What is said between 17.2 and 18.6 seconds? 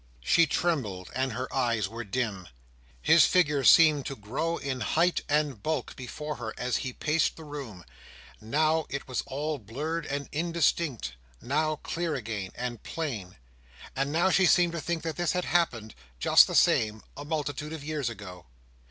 multitude of years ago.